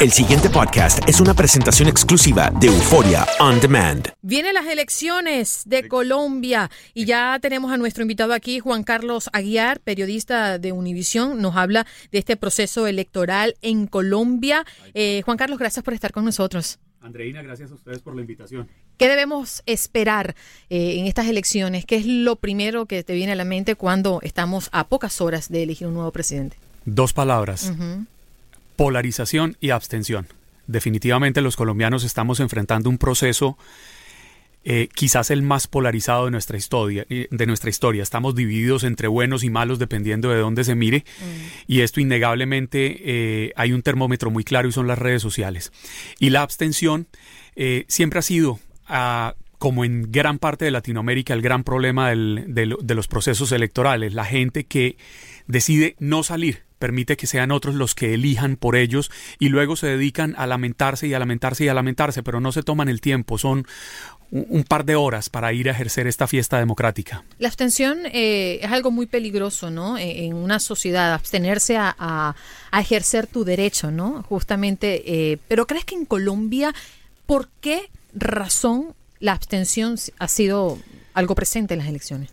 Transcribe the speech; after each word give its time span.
El 0.00 0.12
siguiente 0.12 0.48
podcast 0.48 1.00
es 1.08 1.20
una 1.20 1.34
presentación 1.34 1.88
exclusiva 1.88 2.52
de 2.60 2.68
Euforia 2.68 3.26
On 3.40 3.58
Demand. 3.58 4.10
Vienen 4.22 4.54
las 4.54 4.66
elecciones 4.66 5.64
de 5.66 5.88
Colombia 5.88 6.70
y 6.94 7.04
ya 7.04 7.36
tenemos 7.42 7.72
a 7.72 7.78
nuestro 7.78 8.02
invitado 8.02 8.32
aquí, 8.32 8.60
Juan 8.60 8.84
Carlos 8.84 9.28
Aguiar, 9.32 9.80
periodista 9.80 10.60
de 10.60 10.70
Univisión. 10.70 11.42
Nos 11.42 11.56
habla 11.56 11.84
de 12.12 12.18
este 12.20 12.36
proceso 12.36 12.86
electoral 12.86 13.56
en 13.60 13.88
Colombia. 13.88 14.64
Eh, 14.94 15.22
Juan 15.24 15.36
Carlos, 15.36 15.58
gracias 15.58 15.84
por 15.84 15.94
estar 15.94 16.12
con 16.12 16.24
nosotros. 16.24 16.78
Andreina, 17.00 17.42
gracias 17.42 17.72
a 17.72 17.74
ustedes 17.74 17.98
por 17.98 18.14
la 18.14 18.20
invitación. 18.20 18.68
¿Qué 18.98 19.08
debemos 19.08 19.64
esperar 19.66 20.36
eh, 20.70 21.00
en 21.00 21.06
estas 21.06 21.26
elecciones? 21.26 21.84
¿Qué 21.84 21.96
es 21.96 22.06
lo 22.06 22.36
primero 22.36 22.86
que 22.86 23.02
te 23.02 23.14
viene 23.14 23.32
a 23.32 23.36
la 23.36 23.44
mente 23.44 23.74
cuando 23.74 24.20
estamos 24.22 24.68
a 24.70 24.86
pocas 24.86 25.20
horas 25.20 25.48
de 25.48 25.64
elegir 25.64 25.88
un 25.88 25.94
nuevo 25.94 26.12
presidente? 26.12 26.56
Dos 26.84 27.12
palabras. 27.12 27.72
Polarización 28.78 29.56
y 29.60 29.70
abstención. 29.70 30.28
Definitivamente 30.68 31.40
los 31.40 31.56
colombianos 31.56 32.04
estamos 32.04 32.38
enfrentando 32.38 32.88
un 32.88 32.96
proceso 32.96 33.58
eh, 34.62 34.88
quizás 34.94 35.32
el 35.32 35.42
más 35.42 35.66
polarizado 35.66 36.26
de 36.26 36.30
nuestra 36.30 36.56
historia. 36.58 37.04
De 37.08 37.46
nuestra 37.46 37.70
historia. 37.70 38.04
Estamos 38.04 38.36
divididos 38.36 38.84
entre 38.84 39.08
buenos 39.08 39.42
y 39.42 39.50
malos 39.50 39.80
dependiendo 39.80 40.28
de 40.30 40.38
dónde 40.38 40.62
se 40.62 40.76
mire. 40.76 41.04
Y 41.66 41.80
esto 41.80 42.00
innegablemente 42.00 43.00
eh, 43.02 43.52
hay 43.56 43.72
un 43.72 43.82
termómetro 43.82 44.30
muy 44.30 44.44
claro 44.44 44.68
y 44.68 44.72
son 44.72 44.86
las 44.86 44.98
redes 44.98 45.22
sociales. 45.22 45.72
Y 46.20 46.30
la 46.30 46.42
abstención 46.42 47.08
eh, 47.56 47.84
siempre 47.88 48.20
ha 48.20 48.22
sido... 48.22 48.60
ah, 48.86 49.34
como 49.58 49.84
en 49.84 50.12
gran 50.12 50.38
parte 50.38 50.66
de 50.66 50.70
Latinoamérica, 50.70 51.34
el 51.34 51.42
gran 51.42 51.64
problema 51.64 52.10
del- 52.10 52.44
de 52.80 52.94
los 52.94 53.08
procesos 53.08 53.50
electorales, 53.50 54.14
la 54.14 54.24
gente 54.24 54.66
que 54.66 54.96
decide 55.48 55.96
no 55.98 56.22
salir, 56.22 56.62
permite 56.78 57.16
que 57.16 57.26
sean 57.26 57.50
otros 57.50 57.74
los 57.74 57.94
que 57.94 58.14
elijan 58.14 58.56
por 58.56 58.76
ellos 58.76 59.10
y 59.38 59.48
luego 59.48 59.76
se 59.76 59.86
dedican 59.88 60.34
a 60.38 60.46
lamentarse 60.46 61.06
y 61.06 61.14
a 61.14 61.18
lamentarse 61.18 61.64
y 61.64 61.68
a 61.68 61.74
lamentarse, 61.74 62.22
pero 62.22 62.40
no 62.40 62.52
se 62.52 62.62
toman 62.62 62.88
el 62.88 63.00
tiempo, 63.00 63.38
son 63.38 63.66
un, 64.30 64.62
par 64.64 64.84
de 64.84 64.94
horas 64.94 65.30
para 65.30 65.52
ir 65.54 65.68
a 65.68 65.72
ejercer 65.72 66.06
esta 66.06 66.26
fiesta 66.26 66.58
democrática. 66.58 67.24
La 67.38 67.48
abstención 67.48 68.00
eh, 68.12 68.60
es 68.62 68.70
algo 68.70 68.90
muy 68.90 69.06
peligroso, 69.06 69.70
¿no? 69.70 69.96
Eh, 69.96 70.26
En 70.26 70.34
una 70.34 70.60
sociedad, 70.60 71.14
abstenerse 71.14 71.76
a, 71.78 71.96
a- 71.98 72.36
a 72.70 72.80
ejercer 72.80 73.26
tu 73.26 73.44
derecho, 73.44 73.90
¿no? 73.90 74.22
Justamente, 74.24 75.02
eh, 75.32 75.38
pero 75.48 75.66
¿crees 75.66 75.86
que 75.86 75.94
en 75.94 76.04
Colombia, 76.04 76.74
por 77.24 77.48
qué 77.62 77.88
razón 78.14 78.94
la 79.18 79.32
abstención 79.32 79.96
ha 80.18 80.28
sido 80.28 80.78
algo 81.14 81.34
presente 81.34 81.72
en 81.74 81.80
las 81.80 81.88
elecciones? 81.88 82.28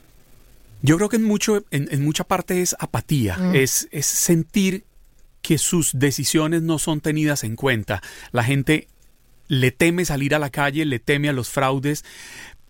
Yo 0.85 0.97
creo 0.97 1.09
que 1.09 1.15
en, 1.17 1.23
mucho, 1.23 1.65
en, 1.71 1.87
en 1.91 2.03
mucha 2.03 2.23
parte 2.23 2.61
es 2.61 2.75
apatía, 2.79 3.37
Mm. 3.37 3.55
es, 3.55 3.87
es 3.91 4.05
sentir 4.05 4.85
que 5.41 5.57
sus 5.57 5.91
decisiones 5.97 6.61
no 6.61 6.79
son 6.79 7.01
tenidas 7.01 7.43
en 7.43 7.55
cuenta. 7.55 8.01
La 8.31 8.43
gente 8.43 8.87
le 9.47 9.71
teme 9.71 10.05
salir 10.05 10.33
a 10.35 10.39
la 10.39 10.49
calle, 10.49 10.85
le 10.85 10.99
teme 10.99 11.29
a 11.29 11.33
los 11.33 11.49
fraudes, 11.49 12.03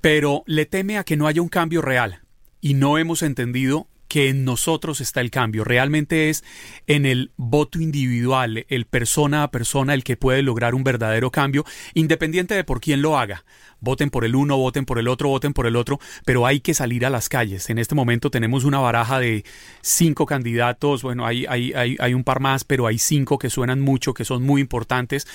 pero 0.01 0.43
le 0.45 0.65
teme 0.65 0.97
a 0.97 1.03
que 1.03 1.17
no 1.17 1.27
haya 1.27 1.41
un 1.41 1.49
cambio 1.49 1.81
real. 1.81 2.21
Y 2.61 2.73
no 2.73 2.97
hemos 2.97 3.21
entendido 3.21 3.87
que 4.07 4.29
en 4.29 4.45
nosotros 4.45 5.01
está 5.01 5.21
el 5.21 5.31
cambio. 5.31 5.63
Realmente 5.63 6.29
es 6.29 6.43
en 6.87 7.05
el 7.05 7.31
voto 7.37 7.79
individual, 7.79 8.65
el 8.69 8.85
persona 8.85 9.43
a 9.43 9.51
persona, 9.51 9.93
el 9.93 10.03
que 10.03 10.17
puede 10.17 10.41
lograr 10.41 10.75
un 10.75 10.83
verdadero 10.83 11.31
cambio, 11.31 11.65
independiente 11.93 12.53
de 12.53 12.63
por 12.63 12.81
quién 12.81 13.01
lo 13.01 13.17
haga. 13.17 13.43
Voten 13.79 14.09
por 14.09 14.25
el 14.25 14.35
uno, 14.35 14.57
voten 14.57 14.85
por 14.85 14.99
el 14.99 15.07
otro, 15.07 15.29
voten 15.29 15.53
por 15.53 15.67
el 15.67 15.75
otro, 15.75 15.99
pero 16.25 16.45
hay 16.45 16.59
que 16.59 16.73
salir 16.73 17.05
a 17.05 17.09
las 17.09 17.29
calles. 17.29 17.69
En 17.69 17.77
este 17.77 17.93
momento 17.93 18.31
tenemos 18.31 18.63
una 18.63 18.79
baraja 18.79 19.19
de 19.19 19.43
cinco 19.81 20.25
candidatos, 20.25 21.03
bueno, 21.03 21.25
hay, 21.25 21.45
hay, 21.47 21.73
hay, 21.73 21.95
hay 21.99 22.13
un 22.13 22.23
par 22.23 22.39
más, 22.39 22.63
pero 22.63 22.87
hay 22.87 22.97
cinco 22.97 23.37
que 23.37 23.49
suenan 23.49 23.81
mucho, 23.81 24.13
que 24.13 24.25
son 24.25 24.43
muy 24.43 24.61
importantes. 24.61 25.27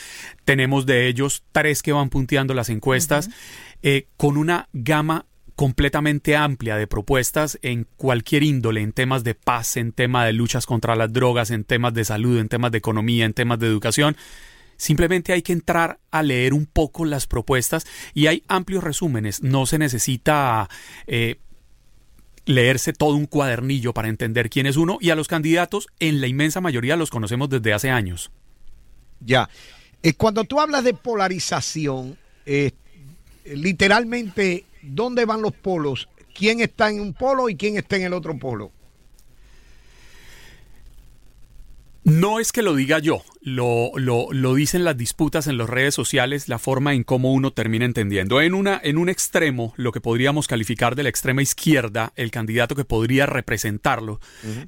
Tenemos 0.44 0.86
de 0.86 1.06
ellos 1.06 1.44
tres 1.52 1.82
que 1.82 1.92
van 1.92 2.08
punteando 2.08 2.54
las 2.54 2.70
encuestas, 2.70 3.30
eh, 3.82 4.08
con 4.16 4.36
una 4.36 4.68
gama 4.72 5.26
completamente 5.60 6.36
amplia 6.36 6.76
de 6.76 6.86
propuestas 6.86 7.58
en 7.60 7.86
cualquier 7.98 8.44
índole, 8.44 8.80
en 8.80 8.94
temas 8.94 9.24
de 9.24 9.34
paz, 9.34 9.76
en 9.76 9.92
temas 9.92 10.24
de 10.24 10.32
luchas 10.32 10.64
contra 10.64 10.96
las 10.96 11.12
drogas, 11.12 11.50
en 11.50 11.64
temas 11.64 11.92
de 11.92 12.06
salud, 12.06 12.38
en 12.38 12.48
temas 12.48 12.72
de 12.72 12.78
economía, 12.78 13.26
en 13.26 13.34
temas 13.34 13.58
de 13.58 13.66
educación. 13.66 14.16
Simplemente 14.78 15.34
hay 15.34 15.42
que 15.42 15.52
entrar 15.52 15.98
a 16.10 16.22
leer 16.22 16.54
un 16.54 16.64
poco 16.64 17.04
las 17.04 17.26
propuestas 17.26 17.86
y 18.14 18.26
hay 18.26 18.42
amplios 18.48 18.82
resúmenes. 18.82 19.42
No 19.42 19.66
se 19.66 19.76
necesita 19.76 20.70
eh, 21.06 21.36
leerse 22.46 22.94
todo 22.94 23.14
un 23.16 23.26
cuadernillo 23.26 23.92
para 23.92 24.08
entender 24.08 24.48
quién 24.48 24.64
es 24.64 24.78
uno 24.78 24.96
y 24.98 25.10
a 25.10 25.14
los 25.14 25.28
candidatos 25.28 25.88
en 25.98 26.22
la 26.22 26.26
inmensa 26.26 26.62
mayoría 26.62 26.96
los 26.96 27.10
conocemos 27.10 27.50
desde 27.50 27.74
hace 27.74 27.90
años. 27.90 28.30
Ya. 29.20 29.50
Eh, 30.02 30.14
cuando 30.14 30.44
tú 30.44 30.58
hablas 30.58 30.84
de 30.84 30.94
polarización, 30.94 32.16
eh, 32.46 32.70
literalmente, 33.44 34.64
¿dónde 34.82 35.24
van 35.24 35.42
los 35.42 35.52
polos? 35.52 36.08
¿Quién 36.34 36.60
está 36.60 36.90
en 36.90 37.00
un 37.00 37.12
polo 37.14 37.48
y 37.48 37.56
quién 37.56 37.76
está 37.76 37.96
en 37.96 38.02
el 38.02 38.12
otro 38.12 38.38
polo? 38.38 38.72
No 42.10 42.40
es 42.40 42.50
que 42.50 42.62
lo 42.62 42.74
diga 42.74 42.98
yo, 42.98 43.22
lo, 43.40 43.92
lo, 43.94 44.32
lo 44.32 44.54
dicen 44.54 44.82
las 44.82 44.96
disputas 44.96 45.46
en 45.46 45.56
las 45.56 45.70
redes 45.70 45.94
sociales, 45.94 46.48
la 46.48 46.58
forma 46.58 46.92
en 46.92 47.04
cómo 47.04 47.32
uno 47.32 47.52
termina 47.52 47.84
entendiendo. 47.84 48.40
En, 48.40 48.52
una, 48.54 48.80
en 48.82 48.98
un 48.98 49.08
extremo, 49.08 49.74
lo 49.76 49.92
que 49.92 50.00
podríamos 50.00 50.48
calificar 50.48 50.96
de 50.96 51.04
la 51.04 51.08
extrema 51.08 51.40
izquierda, 51.40 52.12
el 52.16 52.32
candidato 52.32 52.74
que 52.74 52.84
podría 52.84 53.26
representarlo 53.26 54.18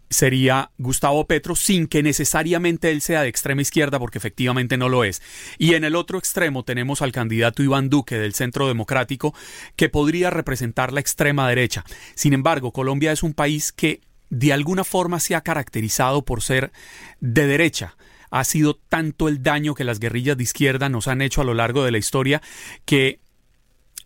sería 0.09 0.71
Gustavo 0.79 1.27
Petro, 1.27 1.57
sin 1.57 1.89
que 1.89 2.05
necesariamente 2.05 2.93
él 2.93 3.01
sea 3.01 3.23
de 3.23 3.29
extrema 3.29 3.63
izquierda, 3.63 3.99
porque 3.99 4.19
efectivamente 4.19 4.77
no 4.77 4.89
lo 4.89 5.03
es. 5.03 5.21
Y 5.59 5.75
en 5.75 5.83
el 5.83 5.97
otro 5.97 6.19
extremo 6.19 6.65
tenemos 6.65 7.03
al 7.03 7.11
candidato 7.11 7.65
Iván 7.65 7.91
Duque 7.91 8.19
del 8.19 8.35
Centro 8.35 8.69
Democrático, 8.69 9.35
que 9.75 9.89
podría 9.89 10.31
representar 10.31 10.93
la 10.93 11.01
extrema 11.01 11.49
derecha. 11.49 11.85
Sin 12.15 12.35
embargo, 12.35 12.73
Colombia 12.73 13.11
es 13.11 13.25
un 13.25 13.35
país 13.35 13.73
que 13.73 14.01
de 14.33 14.51
alguna 14.55 14.83
forma 14.83 15.21
se 15.21 15.35
ha 15.35 15.43
caracterizado 15.43 16.25
por 16.25 16.41
ser 16.41 16.73
de 17.21 17.47
derecha. 17.47 17.97
ha 18.31 18.45
sido 18.45 18.81
tanto 18.89 19.29
el 19.29 19.43
daño 19.43 19.75
que 19.75 19.85
las 19.85 20.01
guerrillas 20.01 20.39
de 20.39 20.45
izquierda 20.45 20.89
nos 20.89 21.07
han 21.07 21.21
hecho 21.21 21.43
a 21.43 21.45
lo 21.45 21.53
largo 21.53 21.85
de 21.85 21.91
la 21.91 21.99
historia 21.99 22.41
que 22.87 23.21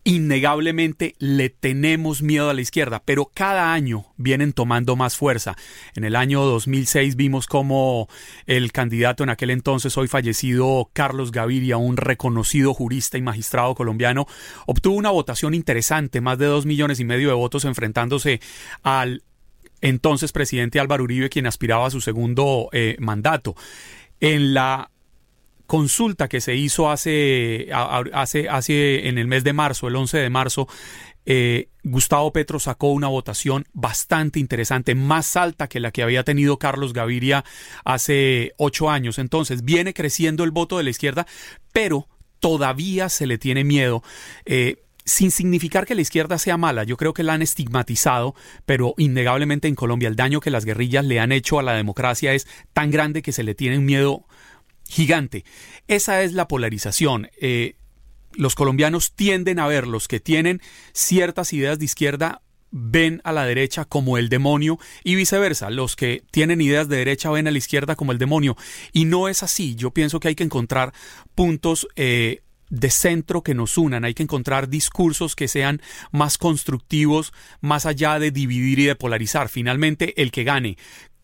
innegablemente 0.02 1.14
le 1.20 1.49
tenemos 1.49 2.23
miedo 2.23 2.50
a 2.50 2.55
la 2.55 2.61
izquierda, 2.61 3.02
pero 3.05 3.31
cada 3.32 3.73
año 3.73 4.06
vienen 4.17 4.52
tomando 4.52 4.96
más 4.96 5.17
fuerza. 5.17 5.55
En 5.94 6.02
el 6.02 6.17
año 6.17 6.43
2006 6.43 7.14
vimos 7.14 7.46
como 7.46 8.08
el 8.46 8.72
candidato 8.72 9.22
en 9.22 9.31
aquel 9.31 9.50
entonces, 9.50 9.96
hoy 9.96 10.08
fallecido 10.08 10.90
Carlos 10.93 11.31
Gaviria, 11.31 11.76
un 11.76 11.96
reconocido 11.96 12.75
jurista 12.75 13.17
y 13.17 13.22
magistrado 13.22 13.76
colombiano, 13.76 14.26
obtuvo 14.67 14.96
una 14.96 15.11
votación 15.11 15.55
interesante, 15.55 16.20
más 16.20 16.37
de 16.38 16.46
dos 16.46 16.67
millones 16.67 16.99
y 16.99 17.05
medio 17.05 17.29
de 17.29 17.34
votos 17.34 17.64
enfrentándose 17.64 18.40
al 18.82 19.22
entonces 19.81 20.32
presidente 20.32 20.81
Álvaro 20.81 21.05
Uribe, 21.05 21.28
quien 21.28 21.46
aspiraba 21.46 21.87
a 21.87 21.90
su 21.90 22.00
segundo 22.00 22.69
eh, 22.73 22.96
mandato. 22.99 23.55
En 24.20 24.55
la 24.55 24.90
consulta 25.67 26.28
que 26.28 26.40
se 26.40 26.55
hizo 26.55 26.90
hace, 26.90 27.69
hace, 27.73 28.49
hace 28.49 29.08
en 29.08 29.19
el 29.19 29.26
mes 29.26 29.44
de 29.44 29.52
marzo, 29.52 29.88
el 29.88 29.96
11 29.96 30.19
de 30.19 30.31
marzo, 30.31 30.69
eh, 31.28 31.70
Gustavo 31.82 32.32
Petro 32.32 32.61
sacó 32.61 32.93
una 32.93 33.08
votación 33.08 33.67
bastante 33.73 34.38
interesante, 34.38 34.94
más 34.94 35.37
alta 35.37 35.69
que 35.69 35.81
la 35.81 35.90
que 35.90 36.05
había 36.05 36.22
tenido 36.22 36.58
Carlos 36.58 36.93
Gaviria 36.93 37.44
hace 37.84 38.52
ocho 38.58 38.90
años. 38.90 39.19
Entonces 39.19 39.64
viene 39.64 39.93
creciendo 39.93 40.44
el 40.44 40.52
voto 40.52 40.79
de 40.79 40.84
la 40.84 40.90
izquierda, 40.90 41.26
pero 41.72 42.08
todavía 42.38 43.08
se 43.08 43.26
le 43.26 43.38
tiene 43.38 43.64
miedo. 43.64 44.02
Eh, 44.44 44.84
sin 45.06 45.31
significar 45.31 45.87
que 45.87 45.94
la 45.94 46.03
izquierda 46.03 46.37
sea 46.37 46.56
mala, 46.58 46.85
yo 46.85 46.97
creo 46.97 47.14
que 47.14 47.23
la 47.23 47.32
han 47.32 47.43
estigmatizado, 47.43 48.35
pero 48.67 48.94
innegablemente 48.99 49.69
en 49.69 49.76
Colombia 49.76 50.08
el 50.08 50.17
daño 50.17 50.41
que 50.41 50.50
las 50.50 50.64
guerrillas 50.64 51.05
le 51.05 51.20
han 51.20 51.32
hecho 51.32 51.58
a 51.58 51.62
la 51.62 51.75
democracia 51.75 52.35
es 52.35 52.47
tan 52.73 52.91
grande 52.91 53.23
que 53.23 53.32
se 53.32 53.44
le 53.44 53.55
tiene 53.55 53.79
miedo 53.79 54.26
gigante. 54.88 55.44
Esa 55.87 56.23
es 56.23 56.32
la 56.32 56.49
polarización. 56.49 57.31
Eh, 57.41 57.76
los 58.32 58.56
colombianos 58.56 59.14
tienden 59.14 59.61
a 59.61 59.69
ver 59.69 59.87
los 59.87 60.08
que 60.08 60.20
tienen 60.20 60.61
ciertas 60.93 61.53
ideas 61.53 61.79
de 61.79 61.85
izquierda 61.85 62.43
ven 62.73 63.20
a 63.25 63.32
la 63.32 63.47
derecha 63.47 63.85
como 63.85 64.19
el 64.19 64.29
demonio 64.29 64.79
y 65.05 65.14
viceversa, 65.14 65.70
los 65.70 65.97
que 65.97 66.25
tienen 66.31 66.61
ideas 66.61 66.88
de 66.88 66.97
derecha 66.97 67.31
ven 67.31 67.47
a 67.47 67.50
la 67.50 67.58
izquierda 67.58 67.94
como 67.94 68.12
el 68.12 68.19
demonio 68.19 68.56
y 68.93 69.05
no 69.05 69.29
es 69.29 69.43
así, 69.43 69.76
yo 69.76 69.93
pienso 69.93 70.20
que 70.20 70.29
hay 70.29 70.35
que 70.35 70.44
encontrar 70.44 70.93
puntos 71.35 71.88
eh, 71.97 72.43
de 72.68 72.90
centro 72.90 73.42
que 73.42 73.54
nos 73.54 73.78
unan, 73.78 74.04
hay 74.04 74.14
que 74.14 74.22
encontrar 74.22 74.68
discursos 74.68 75.36
que 75.36 75.48
sean 75.48 75.80
más 76.10 76.38
constructivos, 76.38 77.32
más 77.60 77.86
allá 77.86 78.18
de 78.18 78.30
dividir 78.30 78.78
y 78.78 78.84
de 78.86 78.96
polarizar. 78.96 79.48
Finalmente, 79.48 80.20
el 80.20 80.30
que 80.30 80.44
gane 80.44 80.76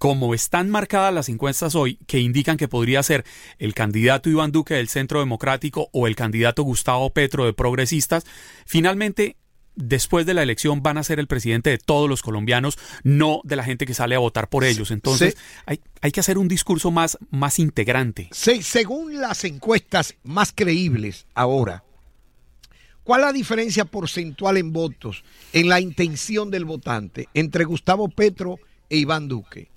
como 0.02 0.34
están 0.34 0.68
marcadas 0.68 1.14
las 1.14 1.28
encuestas 1.28 1.76
hoy, 1.76 1.96
que 2.08 2.18
indican 2.18 2.56
que 2.56 2.66
podría 2.66 3.04
ser 3.04 3.24
el 3.58 3.72
candidato 3.72 4.28
Iván 4.28 4.50
Duque 4.50 4.74
del 4.74 4.88
Centro 4.88 5.20
Democrático 5.20 5.90
o 5.92 6.08
el 6.08 6.16
candidato 6.16 6.64
Gustavo 6.64 7.10
Petro 7.10 7.44
de 7.44 7.52
Progresistas, 7.52 8.26
finalmente 8.66 9.36
después 9.74 10.26
de 10.26 10.34
la 10.34 10.42
elección 10.42 10.82
van 10.82 10.98
a 10.98 11.02
ser 11.02 11.18
el 11.18 11.26
presidente 11.26 11.70
de 11.70 11.78
todos 11.78 12.08
los 12.08 12.22
colombianos, 12.22 12.78
no 13.02 13.40
de 13.44 13.56
la 13.56 13.64
gente 13.64 13.86
que 13.86 13.94
sale 13.94 14.14
a 14.14 14.18
votar 14.20 14.48
por 14.48 14.64
ellos. 14.64 14.90
Entonces, 14.90 15.36
hay, 15.66 15.80
hay, 16.00 16.12
que 16.12 16.20
hacer 16.20 16.38
un 16.38 16.48
discurso 16.48 16.90
más, 16.90 17.18
más 17.30 17.58
integrante. 17.58 18.28
según 18.32 19.20
las 19.20 19.44
encuestas 19.44 20.14
más 20.22 20.52
creíbles 20.54 21.26
ahora, 21.34 21.84
¿cuál 23.04 23.20
es 23.22 23.26
la 23.26 23.32
diferencia 23.32 23.84
porcentual 23.84 24.56
en 24.56 24.72
votos, 24.72 25.24
en 25.52 25.68
la 25.68 25.80
intención 25.80 26.50
del 26.50 26.64
votante 26.64 27.28
entre 27.34 27.64
Gustavo 27.64 28.08
Petro 28.08 28.58
e 28.88 28.98
Iván 28.98 29.28
Duque? 29.28 29.72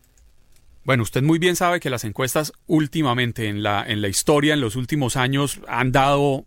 Bueno, 0.86 1.02
usted 1.02 1.24
muy 1.24 1.40
bien 1.40 1.56
sabe 1.56 1.80
que 1.80 1.90
las 1.90 2.04
encuestas 2.04 2.54
últimamente 2.68 3.50
en 3.50 3.64
la, 3.64 3.84
en 3.88 4.04
la 4.04 4.08
historia, 4.08 4.54
en 4.54 4.62
los 4.62 4.76
últimos 4.76 5.18
años, 5.18 5.60
han 5.68 5.92
dado 5.92 6.46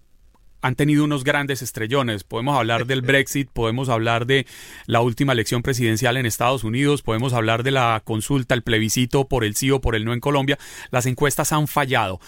han 0.60 0.74
tenido 0.74 1.04
unos 1.04 1.24
grandes 1.24 1.62
estrellones. 1.62 2.24
Podemos 2.24 2.56
hablar 2.56 2.86
del 2.86 3.02
Brexit, 3.02 3.50
podemos 3.50 3.88
hablar 3.88 4.26
de 4.26 4.46
la 4.86 5.00
última 5.00 5.32
elección 5.32 5.62
presidencial 5.62 6.16
en 6.16 6.26
Estados 6.26 6.64
Unidos, 6.64 7.02
podemos 7.02 7.32
hablar 7.32 7.62
de 7.62 7.70
la 7.70 8.02
consulta, 8.04 8.54
el 8.54 8.62
plebiscito 8.62 9.28
por 9.28 9.44
el 9.44 9.54
sí 9.54 9.70
o 9.70 9.80
por 9.80 9.94
el 9.94 10.04
no 10.04 10.12
en 10.12 10.20
Colombia. 10.20 10.58
Las 10.90 11.06
encuestas 11.06 11.52
han 11.52 11.68
fallado. 11.68 12.20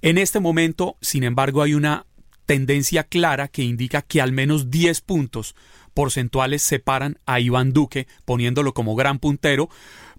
En 0.00 0.18
este 0.18 0.40
momento, 0.40 0.96
sin 1.00 1.24
embargo, 1.24 1.62
hay 1.62 1.74
una 1.74 2.06
tendencia 2.46 3.04
clara 3.04 3.48
que 3.48 3.62
indica 3.62 4.02
que 4.02 4.20
al 4.20 4.32
menos 4.32 4.70
10 4.70 5.00
puntos 5.02 5.54
porcentuales 5.94 6.62
separan 6.62 7.18
a 7.26 7.40
Iván 7.40 7.72
Duque, 7.72 8.06
poniéndolo 8.24 8.74
como 8.74 8.96
gran 8.96 9.18
puntero 9.18 9.68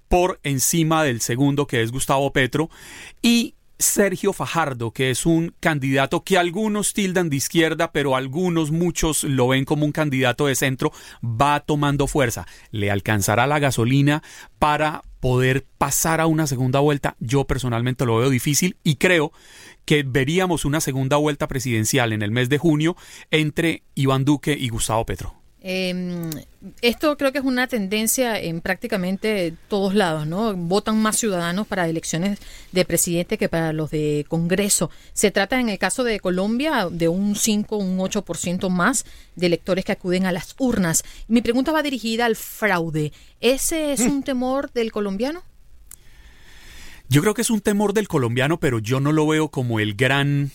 por 0.07 0.39
encima 0.44 1.04
del 1.04 1.21
segundo 1.21 1.65
que 1.65 1.81
es 1.81 1.92
Gustavo 1.92 2.31
Petro 2.31 2.69
y 3.21 3.56
Sergio 3.83 4.31
Fajardo, 4.31 4.91
que 4.91 5.12
es 5.12 5.25
un 5.25 5.53
candidato 5.59 6.24
que 6.24 6.38
algunos 6.38 6.94
tildan 6.94 7.30
de 7.30 7.35
izquierda, 7.35 7.91
pero 7.91 8.15
algunos, 8.15 8.71
muchos 8.71 9.25
lo 9.25 9.50
ven 9.50 9.65
como 9.65 9.85
un 9.85 9.91
candidato 9.91 10.47
de 10.47 10.56
centro, 10.56 10.94
va 11.21 11.59
tomando 11.59 12.07
fuerza. 12.07 12.47
¿Le 12.71 12.89
alcanzará 12.89 13.45
la 13.45 13.59
gasolina 13.59 14.24
para 14.57 15.01
poder 15.19 15.65
pasar 15.77 16.21
a 16.21 16.27
una 16.27 16.47
segunda 16.47 16.80
vuelta? 16.80 17.18
Yo 17.19 17.45
personalmente 17.45 18.06
lo 18.06 18.18
veo 18.18 18.30
difícil 18.30 18.77
y 18.83 18.95
creo 18.95 19.33
que 19.83 20.03
veríamos 20.03 20.63
una 20.63 20.79
segunda 20.79 21.18
vuelta 21.18 21.50
presidencial 21.50 22.13
en 22.13 22.21
el 22.21 22.31
mes 22.31 22.47
de 22.47 22.57
junio 22.57 22.95
entre 23.31 23.83
Iván 23.95 24.24
Duque 24.24 24.57
y 24.57 24.69
Gustavo 24.69 25.06
Petro. 25.06 25.42
Eh, 25.65 26.30
esto 26.81 27.18
creo 27.18 27.31
que 27.31 27.38
es 27.38 27.45
una 27.45 27.68
tendencia 27.68 28.38
en 28.38 28.60
prácticamente 28.60 29.54
todos 29.69 29.95
lados, 29.95 30.27
¿no? 30.27 30.54
Votan 30.54 31.01
más 31.01 31.18
ciudadanos 31.18 31.68
para 31.68 31.88
elecciones 31.88 32.39
de 32.74 32.83
presidente 32.83 33.38
que 33.38 33.48
para 33.48 33.71
los 33.71 33.89
de 33.89 34.25
Congreso. 34.27 34.92
Se 35.13 35.31
trata 35.31 35.62
en 35.62 35.69
el 35.69 35.80
caso 35.80 36.04
de 36.04 36.19
Colombia 36.19 36.89
de 36.92 37.07
un 37.07 37.38
5, 37.38 37.77
un 37.77 37.98
8% 37.98 38.69
más 38.69 39.06
de 39.38 39.48
electores 39.48 39.86
que 39.86 39.94
acuden 39.94 40.25
a 40.25 40.33
las 40.33 40.54
urnas. 40.60 41.06
Mi 41.30 41.42
pregunta 41.42 41.71
va 41.71 41.81
dirigida 41.81 42.25
al 42.25 42.36
fraude. 42.36 43.13
¿Ese 43.39 43.94
es 43.94 44.01
un 44.01 44.24
temor 44.24 44.71
del 44.74 44.92
colombiano? 44.92 45.44
Yo 47.07 47.21
creo 47.21 47.33
que 47.33 47.42
es 47.42 47.50
un 47.50 47.62
temor 47.62 47.94
del 47.94 48.10
colombiano, 48.10 48.60
pero 48.60 48.80
yo 48.80 49.00
no 49.00 49.13
lo 49.13 49.27
veo 49.27 49.48
como 49.50 49.80
el 49.80 49.95
gran 49.95 50.51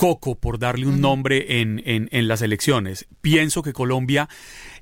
coco, 0.00 0.34
por 0.34 0.58
darle 0.58 0.86
un 0.86 1.02
nombre 1.02 1.60
en, 1.60 1.82
en, 1.84 2.26
las 2.26 2.40
elecciones. 2.40 3.06
Pienso 3.20 3.62
que 3.62 3.74
Colombia 3.74 4.30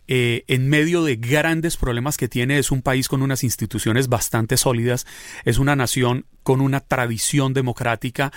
eh, 0.06 0.44
en 0.46 0.68
medio 0.68 1.02
de 1.02 1.16
grandes 1.16 1.76
problemas 1.76 2.16
que 2.16 2.28
tiene, 2.28 2.56
es 2.56 2.70
un 2.70 2.82
país 2.82 3.08
con 3.08 3.22
unas 3.22 3.42
instituciones 3.42 4.08
bastante 4.08 4.56
sólidas, 4.56 5.08
es 5.44 5.58
una 5.58 5.74
nación 5.74 6.26
con 6.44 6.60
una 6.60 6.78
tradición 6.78 7.52
democrática 7.52 8.32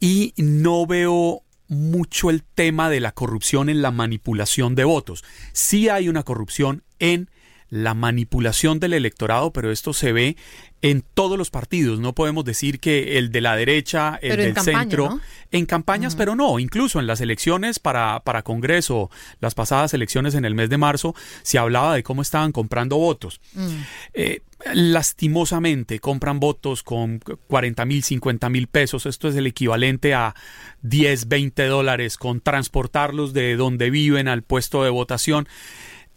y 0.00 0.32
no 0.38 0.86
veo 0.86 1.42
mucho 1.68 2.30
el 2.30 2.44
tema 2.44 2.88
de 2.88 3.00
la 3.00 3.12
corrupción 3.12 3.68
en 3.68 3.82
la 3.82 3.90
manipulación 3.90 4.74
de 4.74 4.84
votos. 4.84 5.24
Sí 5.52 5.90
hay 5.90 6.08
una 6.08 6.22
corrupción 6.22 6.82
en 6.98 7.28
la 7.72 7.94
manipulación 7.94 8.80
del 8.80 8.92
electorado, 8.92 9.50
pero 9.50 9.72
esto 9.72 9.94
se 9.94 10.12
ve 10.12 10.36
en 10.82 11.02
todos 11.14 11.38
los 11.38 11.48
partidos. 11.48 12.00
No 12.00 12.14
podemos 12.14 12.44
decir 12.44 12.80
que 12.80 13.16
el 13.16 13.32
de 13.32 13.40
la 13.40 13.56
derecha, 13.56 14.18
el 14.20 14.36
del 14.36 14.56
centro, 14.58 15.18
en 15.50 15.64
campañas, 15.64 16.14
pero 16.14 16.36
no, 16.36 16.58
incluso 16.58 17.00
en 17.00 17.06
las 17.06 17.22
elecciones 17.22 17.78
para, 17.78 18.20
para 18.24 18.42
Congreso, 18.42 19.10
las 19.40 19.54
pasadas 19.54 19.94
elecciones 19.94 20.34
en 20.34 20.44
el 20.44 20.54
mes 20.54 20.68
de 20.68 20.76
marzo, 20.76 21.14
se 21.44 21.56
hablaba 21.56 21.94
de 21.94 22.02
cómo 22.02 22.20
estaban 22.20 22.52
comprando 22.52 22.98
votos. 22.98 23.40
Mm. 23.54 23.76
Eh, 24.12 24.42
lastimosamente 24.74 25.98
compran 25.98 26.40
votos 26.40 26.82
con 26.82 27.20
40 27.20 27.86
mil, 27.86 28.02
50 28.02 28.50
mil 28.50 28.66
pesos. 28.66 29.06
Esto 29.06 29.28
es 29.28 29.36
el 29.36 29.46
equivalente 29.46 30.12
a 30.12 30.34
10, 30.82 31.26
20 31.28 31.64
dólares 31.68 32.18
con 32.18 32.42
transportarlos 32.42 33.32
de 33.32 33.56
donde 33.56 33.88
viven 33.88 34.28
al 34.28 34.42
puesto 34.42 34.84
de 34.84 34.90
votación 34.90 35.48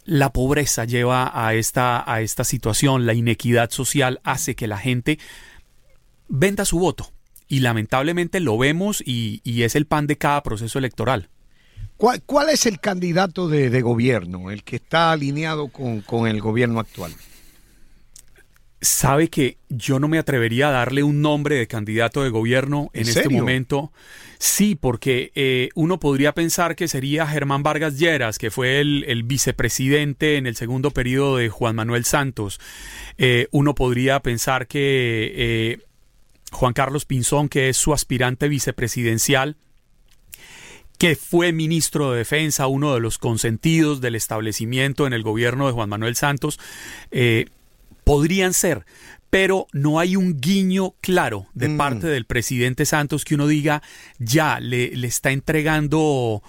la 0.06 0.32
pobreza 0.32 0.84
lleva 0.84 1.30
a 1.34 1.54
esta, 1.54 2.10
a 2.10 2.22
esta 2.22 2.44
situación, 2.44 3.06
la 3.06 3.14
inequidad 3.14 3.70
social 3.70 4.20
hace 4.24 4.54
que 4.54 4.68
la 4.68 4.78
gente 4.78 5.18
venda 6.28 6.64
su 6.64 6.78
voto. 6.78 7.12
Y 7.48 7.60
lamentablemente 7.60 8.40
lo 8.40 8.56
vemos 8.58 9.02
y, 9.04 9.40
es 9.62 9.76
el 9.76 9.86
pan 9.86 10.06
de 10.06 10.16
cada 10.16 10.42
proceso 10.42 10.78
electoral. 10.78 11.28
¿Cuál, 11.96 12.22
cuál 12.22 12.48
es 12.50 12.66
el 12.66 12.80
candidato 12.80 13.48
de, 13.48 13.82
gobierno, 13.82 14.50
el 14.50 14.64
que 14.64 14.76
está 14.76 15.12
alineado 15.12 15.68
con, 15.68 16.00
con 16.00 16.26
el 16.26 16.40
gobierno 16.40 16.80
actual? 16.80 17.12
Sabe 18.86 19.30
que 19.30 19.58
yo 19.68 19.98
no 19.98 20.06
me 20.06 20.16
atrevería 20.16 20.68
a 20.68 20.70
darle 20.70 21.02
un 21.02 21.20
nombre 21.20 21.56
de 21.56 21.66
candidato 21.66 22.22
de 22.22 22.30
gobierno 22.30 22.88
en, 22.92 23.08
este 23.08 23.28
momento. 23.28 23.90
Sí, 24.38 24.76
porque 24.76 25.32
eh, 25.34 25.70
uno 25.74 25.98
podría 25.98 26.34
pensar 26.34 26.76
que 26.76 26.86
sería 26.86 27.26
Germán 27.26 27.64
Vargas 27.64 27.98
Lleras, 27.98 28.38
que 28.38 28.52
fue 28.52 28.78
el, 28.78 29.24
vicepresidente 29.24 30.36
en 30.36 30.46
el 30.46 30.54
segundo 30.54 30.92
periodo 30.92 31.38
de 31.38 31.48
Juan 31.48 31.74
Manuel 31.74 32.04
Santos. 32.04 32.60
Eh, 33.18 33.48
uno 33.50 33.74
podría 33.74 34.20
pensar 34.20 34.68
que 34.68 35.32
eh, 35.34 35.78
Juan 36.52 36.72
Carlos 36.72 37.06
Pinzón, 37.06 37.48
que 37.48 37.68
es 37.68 37.76
su 37.76 37.92
aspirante 37.92 38.46
vicepresidencial, 38.48 39.56
que 40.96 41.16
fue 41.16 41.52
ministro 41.52 42.12
de 42.12 42.18
Defensa, 42.18 42.68
uno 42.68 42.94
de 42.94 43.00
los 43.00 43.18
consentidos 43.18 44.00
del 44.00 44.14
establecimiento 44.14 45.08
en 45.08 45.12
el 45.12 45.24
gobierno 45.24 45.66
de 45.66 45.72
Juan 45.72 45.88
Manuel 45.88 46.14
Santos, 46.14 46.60
podrían 48.06 48.54
ser, 48.54 48.86
pero 49.30 49.66
no 49.72 49.98
hay 49.98 50.14
un 50.14 50.40
guiño 50.40 50.94
claro 51.00 51.48
de 51.54 51.68
Mm. 51.70 51.76
parte 51.76 52.06
del 52.06 52.24
presidente 52.24 52.86
Santos 52.86 53.24
que 53.24 53.34
uno 53.34 53.48
diga, 53.48 53.82
ya, 54.20 54.60
le, 54.60 54.94
le 54.96 55.08
está 55.08 55.32
entregando 55.32 56.40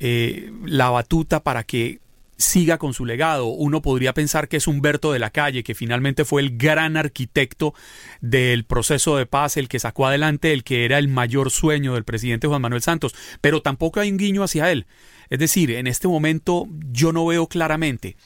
eh, 0.00 0.50
la 0.64 0.88
batuta 0.88 1.42
para 1.42 1.62
que 1.64 2.00
siga 2.38 2.78
con 2.78 2.94
su 2.94 3.04
legado. 3.04 3.46
Uno 3.48 3.82
podría 3.82 4.14
pensar 4.14 4.48
que 4.48 4.56
es 4.56 4.66
Humberto 4.66 5.12
de 5.12 5.18
la 5.18 5.28
Calle, 5.28 5.62
que 5.62 5.74
finalmente 5.74 6.24
fue 6.24 6.40
el 6.40 6.56
gran 6.56 6.96
arquitecto 6.96 7.74
del 8.22 8.64
proceso 8.64 9.18
de 9.18 9.26
paz, 9.26 9.58
el 9.58 9.68
que 9.68 9.78
sacó 9.78 10.06
adelante 10.06 10.54
el 10.54 10.64
que 10.64 10.86
era 10.86 10.98
el 10.98 11.08
mayor 11.08 11.50
sueño 11.50 11.94
del 11.94 12.04
presidente 12.04 12.46
Juan 12.48 12.62
Manuel 12.62 12.82
Santos, 12.82 13.14
pero 13.42 13.60
tampoco 13.60 14.00
hay 14.00 14.10
un 14.10 14.16
guiño 14.16 14.42
hacia 14.42 14.72
él. 14.72 14.86
Es 15.28 15.38
decir, 15.38 15.70
en 15.70 15.86
este 15.86 16.08
momento 16.08 16.66
yo 16.90 17.12
no 17.12 17.26
veo 17.26 17.46
claramente. 17.46 18.16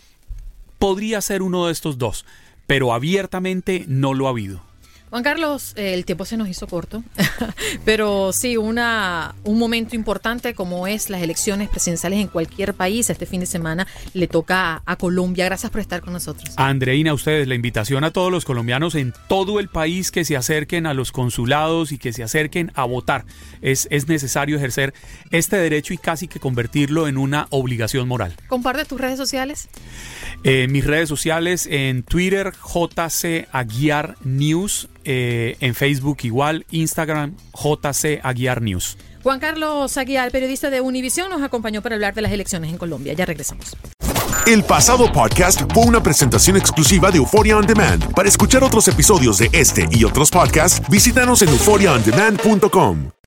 Podría 0.79 1.21
ser 1.21 1.43
uno 1.43 1.67
de 1.67 1.73
estos 1.73 1.99
dos, 1.99 2.25
pero 2.69 2.93
abiertamente 2.93 3.87
no 3.89 4.13
lo 4.13 4.27
ha 4.27 4.31
habido. 4.31 4.68
Juan 5.11 5.23
Carlos, 5.23 5.73
eh, 5.77 5.95
el 5.95 6.05
tiempo 6.05 6.25
se 6.25 6.37
nos 6.37 6.49
hizo 6.49 6.67
corto, 6.67 7.03
pero 7.85 8.33
sí, 8.33 8.57
una, 8.57 9.35
un 9.45 9.59
momento 9.59 9.97
importante 9.97 10.55
como 10.55 10.87
es 10.87 11.11
las 11.11 11.23
elecciones 11.23 11.69
presidenciales 11.69 12.21
en 12.21 12.29
cualquier 12.29 12.75
país. 12.75 13.09
Este 13.11 13.27
fin 13.27 13.41
de 13.41 13.47
semana 13.47 13.87
le 14.13 14.29
toca 14.29 14.75
a, 14.75 14.83
a 14.85 14.97
Colombia. 14.97 15.45
Gracias 15.47 15.71
por 15.71 15.81
estar 15.81 16.01
con 16.01 16.13
nosotros. 16.13 16.53
Andreina, 16.57 17.13
a 17.13 17.15
ustedes, 17.15 17.49
la 17.49 17.55
invitación 17.55 18.05
a 18.05 18.11
todos 18.11 18.31
los 18.31 18.45
colombianos 18.45 18.95
en 18.95 19.15
todo 19.29 19.61
el 19.61 19.69
país 19.69 20.11
que 20.11 20.25
se 20.25 20.37
acerquen 20.37 20.87
a 20.87 20.95
los 20.95 21.13
consulados 21.13 21.93
y 21.93 21.99
que 21.99 22.13
se 22.13 22.23
acerquen 22.23 22.73
a 22.75 22.85
votar. 22.85 23.25
Es, 23.63 23.89
es 23.91 24.09
necesario 24.09 24.57
ejercer 24.57 24.95
este 25.31 25.57
derecho 25.57 25.95
y 25.95 25.99
casi 25.99 26.29
que 26.29 26.41
convertirlo 26.41 27.09
en 27.09 27.19
una 27.19 27.47
obligación 27.51 28.09
moral. 28.09 28.35
Comparte 28.49 28.85
tus 28.85 29.01
redes 29.01 29.17
sociales. 29.17 29.69
Eh, 30.45 30.69
mis 30.69 30.85
redes 30.85 31.09
sociales 31.09 31.67
en 31.71 32.03
Twitter, 32.03 32.53
JC 32.53 33.49
Aguiar 33.53 34.17
News, 34.23 34.89
eh, 35.11 35.57
en 35.61 35.75
Facebook 35.75 36.19
igual, 36.23 36.67
Instagram, 36.71 37.35
JC 37.55 38.21
Aguiar 38.23 38.61
News. 38.61 38.99
Juan 39.23 39.41
Carlos 39.41 39.97
Aguiar, 39.97 40.31
periodista 40.31 40.69
de 40.69 40.83
Univisión, 40.83 41.31
nos 41.31 41.43
acompañó 41.43 41.81
para 41.81 41.95
hablar 41.95 42.15
de 42.15 42.23
las 42.23 42.31
elecciones 42.31 42.71
en 42.71 42.77
Colombia. 42.77 43.15
Ya 43.15 43.25
regresamos. 43.25 43.75
El 44.47 44.63
pasado 44.65 45.11
podcast 45.11 45.63
fue 45.73 45.85
una 45.85 46.03
presentación 46.03 46.57
exclusiva 46.57 47.11
de 47.11 47.19
Euphoria 47.19 47.57
On 47.57 47.67
Demand. 47.67 48.15
Para 48.15 48.29
escuchar 48.29 48.63
otros 48.63 48.87
episodios 48.89 49.39
de 49.39 49.49
este 49.53 49.89
y 49.91 50.05
otros 50.05 50.31
podcasts, 50.31 50.81
visítanos 50.89 51.43
en 51.43 51.49
euphoriaondemand.com. 51.49 53.18